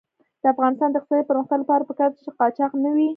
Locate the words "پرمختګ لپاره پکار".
1.29-2.09